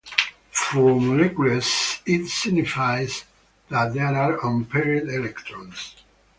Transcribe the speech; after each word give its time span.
For 0.49 0.99
molecules 0.99 1.99
it 2.07 2.27
signifies 2.27 3.23
that 3.69 3.93
there 3.93 4.07
are 4.15 4.43
unpaired 4.43 5.07
electrons. 5.07 5.95